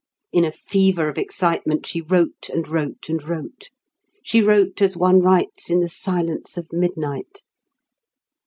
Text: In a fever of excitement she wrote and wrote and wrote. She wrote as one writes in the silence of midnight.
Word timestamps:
In 0.31 0.43
a 0.43 0.51
fever 0.51 1.09
of 1.09 1.19
excitement 1.19 1.85
she 1.85 2.01
wrote 2.01 2.49
and 2.51 2.67
wrote 2.67 3.07
and 3.07 3.21
wrote. 3.21 3.69
She 4.23 4.41
wrote 4.41 4.81
as 4.81 4.97
one 4.97 5.19
writes 5.19 5.69
in 5.69 5.79
the 5.79 5.89
silence 5.89 6.57
of 6.57 6.73
midnight. 6.73 7.43